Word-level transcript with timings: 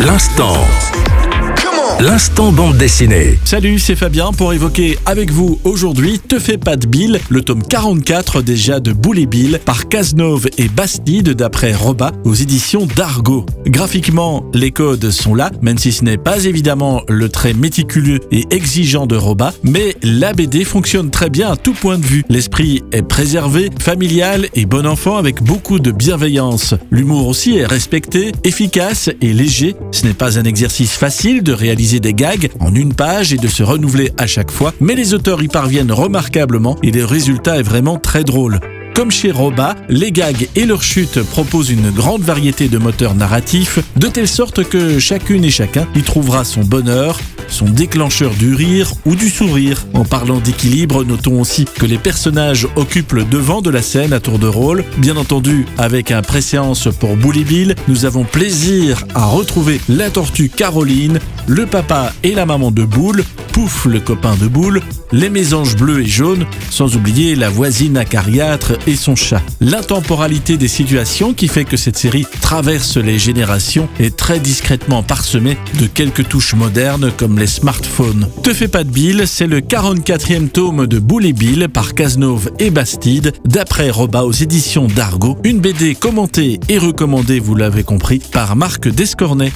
L'instant. 0.00 1.19
L'instant 2.02 2.50
bande 2.50 2.78
dessinée. 2.78 3.38
Salut, 3.44 3.78
c'est 3.78 3.94
Fabien 3.94 4.32
pour 4.32 4.54
évoquer 4.54 4.98
avec 5.04 5.30
vous 5.30 5.60
aujourd'hui 5.64 6.18
Te 6.18 6.38
fais 6.38 6.56
pas 6.56 6.76
de 6.76 6.86
Bill, 6.86 7.20
le 7.28 7.42
tome 7.42 7.62
44 7.62 8.40
déjà 8.40 8.80
de 8.80 8.94
Boule 8.94 9.26
Bill 9.26 9.60
par 9.66 9.86
Cazenove 9.86 10.48
et 10.56 10.68
Bastide 10.68 11.34
d'après 11.34 11.74
Roba 11.74 12.12
aux 12.24 12.32
éditions 12.32 12.86
d'Argo. 12.96 13.44
Graphiquement, 13.66 14.46
les 14.54 14.70
codes 14.70 15.10
sont 15.10 15.34
là, 15.34 15.50
même 15.60 15.76
si 15.76 15.92
ce 15.92 16.02
n'est 16.02 16.16
pas 16.16 16.46
évidemment 16.46 17.02
le 17.06 17.28
trait 17.28 17.52
méticuleux 17.52 18.20
et 18.30 18.46
exigeant 18.50 19.06
de 19.06 19.16
Roba, 19.16 19.52
mais 19.62 19.94
la 20.02 20.32
BD 20.32 20.64
fonctionne 20.64 21.10
très 21.10 21.28
bien 21.28 21.52
à 21.52 21.56
tout 21.56 21.74
point 21.74 21.98
de 21.98 22.06
vue. 22.06 22.24
L'esprit 22.30 22.82
est 22.92 23.02
préservé, 23.02 23.68
familial 23.78 24.48
et 24.54 24.64
bon 24.64 24.86
enfant 24.86 25.18
avec 25.18 25.42
beaucoup 25.42 25.78
de 25.78 25.90
bienveillance. 25.90 26.74
L'humour 26.90 27.28
aussi 27.28 27.58
est 27.58 27.66
respecté, 27.66 28.32
efficace 28.42 29.10
et 29.20 29.34
léger. 29.34 29.76
Ce 29.92 30.06
n'est 30.06 30.14
pas 30.14 30.38
un 30.38 30.44
exercice 30.44 30.92
facile 30.92 31.42
de 31.42 31.52
réaliser 31.52 31.89
des 31.98 32.14
gags 32.14 32.50
en 32.60 32.72
une 32.74 32.94
page 32.94 33.32
et 33.32 33.36
de 33.38 33.48
se 33.48 33.64
renouveler 33.64 34.12
à 34.18 34.28
chaque 34.28 34.52
fois, 34.52 34.72
mais 34.80 34.94
les 34.94 35.14
auteurs 35.14 35.42
y 35.42 35.48
parviennent 35.48 35.90
remarquablement 35.90 36.76
et 36.84 36.92
le 36.92 37.04
résultat 37.04 37.58
est 37.58 37.64
vraiment 37.64 37.98
très 37.98 38.22
drôle. 38.22 38.60
Comme 38.94 39.10
chez 39.10 39.30
Roba, 39.30 39.76
les 39.88 40.12
gags 40.12 40.48
et 40.56 40.66
leurs 40.66 40.82
chutes 40.82 41.22
proposent 41.22 41.70
une 41.70 41.90
grande 41.90 42.22
variété 42.22 42.68
de 42.68 42.76
moteurs 42.78 43.14
narratifs, 43.14 43.78
de 43.96 44.08
telle 44.08 44.28
sorte 44.28 44.62
que 44.62 44.98
chacune 44.98 45.44
et 45.44 45.50
chacun 45.50 45.88
y 45.96 46.02
trouvera 46.02 46.44
son 46.44 46.60
bonheur, 46.60 47.18
son 47.50 47.66
déclencheur 47.66 48.32
du 48.34 48.54
rire 48.54 48.92
ou 49.04 49.14
du 49.14 49.28
sourire. 49.28 49.84
En 49.94 50.04
parlant 50.04 50.38
d'équilibre, 50.38 51.04
notons 51.04 51.40
aussi 51.40 51.64
que 51.64 51.86
les 51.86 51.98
personnages 51.98 52.66
occupent 52.76 53.12
le 53.12 53.24
devant 53.24 53.60
de 53.60 53.70
la 53.70 53.82
scène 53.82 54.12
à 54.12 54.20
tour 54.20 54.38
de 54.38 54.46
rôle. 54.46 54.84
Bien 54.98 55.16
entendu, 55.16 55.66
avec 55.78 56.10
un 56.10 56.22
préséance 56.22 56.88
pour 56.98 57.16
Bully 57.16 57.44
Bill, 57.44 57.74
nous 57.88 58.04
avons 58.04 58.24
plaisir 58.24 59.04
à 59.14 59.26
retrouver 59.26 59.80
la 59.88 60.10
tortue 60.10 60.48
Caroline, 60.48 61.18
le 61.46 61.66
papa 61.66 62.12
et 62.22 62.34
la 62.34 62.46
maman 62.46 62.70
de 62.70 62.84
Boule, 62.84 63.24
Pouf 63.52 63.86
le 63.86 63.98
copain 63.98 64.36
de 64.36 64.46
Boule, 64.46 64.80
les 65.10 65.28
mésanges 65.28 65.74
bleus 65.74 66.02
et 66.02 66.06
jaunes, 66.06 66.46
sans 66.70 66.96
oublier 66.96 67.34
la 67.34 67.50
voisine 67.50 67.96
acariâtre 67.96 68.74
et 68.86 68.94
son 68.94 69.16
chat. 69.16 69.42
L'intemporalité 69.60 70.56
des 70.56 70.68
situations 70.68 71.34
qui 71.34 71.48
fait 71.48 71.64
que 71.64 71.76
cette 71.76 71.96
série 71.96 72.26
traverse 72.40 72.96
les 72.96 73.18
générations 73.18 73.88
est 73.98 74.16
très 74.16 74.38
discrètement 74.38 75.02
parsemée 75.02 75.58
de 75.80 75.86
quelques 75.86 76.28
touches 76.28 76.54
modernes 76.54 77.10
comme 77.16 77.39
smartphones. 77.46 78.28
Te 78.42 78.52
fais 78.52 78.68
pas 78.68 78.84
de 78.84 78.90
Bill, 78.90 79.22
c'est 79.26 79.46
le 79.46 79.60
44e 79.60 80.48
tome 80.48 80.86
de 80.86 80.98
Boule 80.98 81.26
et 81.26 81.32
Bill 81.32 81.68
par 81.68 81.94
Cazenove 81.94 82.50
et 82.58 82.70
Bastide, 82.70 83.32
d'après 83.44 83.90
Roba 83.90 84.24
aux 84.24 84.32
éditions 84.32 84.86
d'Argo, 84.86 85.38
une 85.44 85.60
BD 85.60 85.94
commentée 85.94 86.60
et 86.68 86.78
recommandée, 86.78 87.40
vous 87.40 87.54
l'avez 87.54 87.82
compris, 87.82 88.20
par 88.32 88.56
Marc 88.56 88.88
Descornet. 88.88 89.52